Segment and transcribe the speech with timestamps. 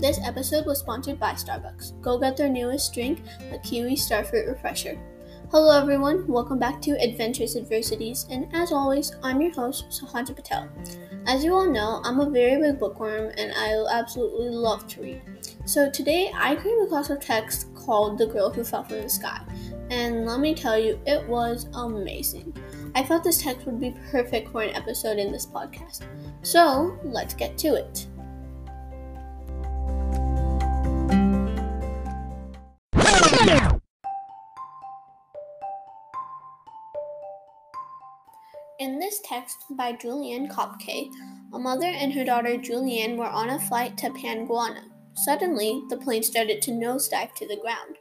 [0.00, 2.00] This episode was sponsored by Starbucks.
[2.00, 4.98] Go get their newest drink, the Kiwi Starfruit Refresher.
[5.50, 6.26] Hello, everyone.
[6.26, 10.70] Welcome back to Adventurous Adversities, and as always, I'm your host, Sahaja Patel.
[11.26, 15.20] As you all know, I'm a very big bookworm, and I absolutely love to read.
[15.66, 19.42] So today, I came across a text called "The Girl Who Fell from the Sky,"
[19.90, 22.56] and let me tell you, it was amazing.
[22.94, 26.06] I thought this text would be perfect for an episode in this podcast.
[26.40, 28.06] So let's get to it.
[38.80, 41.10] In this text by Juliane Koepcke,
[41.52, 44.82] a mother and her daughter Juliane were on a flight to Panguana.
[45.14, 47.98] Suddenly, the plane started to nosedive to the ground.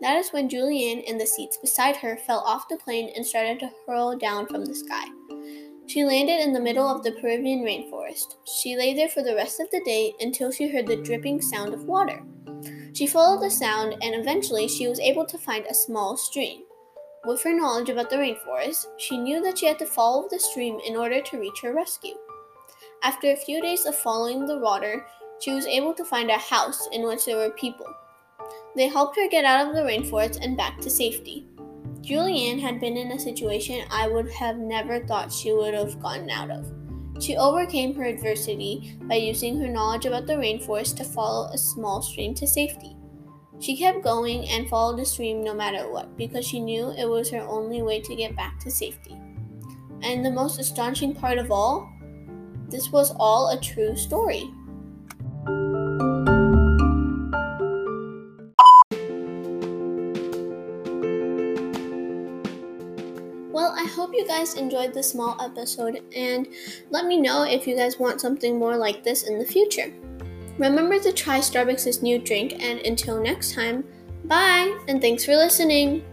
[0.00, 3.60] That is when Juliane and the seats beside her fell off the plane and started
[3.60, 5.04] to hurl down from the sky.
[5.86, 8.34] She landed in the middle of the Peruvian rainforest.
[8.60, 11.72] She lay there for the rest of the day until she heard the dripping sound
[11.72, 12.20] of water.
[12.96, 16.62] She followed the sound and eventually she was able to find a small stream.
[17.26, 20.80] With her knowledge about the rainforest, she knew that she had to follow the stream
[20.82, 22.14] in order to reach her rescue.
[23.02, 25.04] After a few days of following the water,
[25.40, 27.86] she was able to find a house in which there were people.
[28.74, 31.46] They helped her get out of the rainforest and back to safety.
[32.00, 36.30] Juliane had been in a situation I would have never thought she would have gotten
[36.30, 36.72] out of.
[37.18, 42.02] She overcame her adversity by using her knowledge about the rainforest to follow a small
[42.02, 42.96] stream to safety.
[43.58, 47.30] She kept going and followed the stream no matter what because she knew it was
[47.30, 49.16] her only way to get back to safety.
[50.02, 51.90] And the most astonishing part of all,
[52.68, 54.50] this was all a true story.
[63.56, 66.46] Well, I hope you guys enjoyed this small episode and
[66.90, 69.94] let me know if you guys want something more like this in the future.
[70.58, 73.82] Remember to try Starbucks' new drink, and until next time,
[74.26, 76.04] bye, and thanks for listening.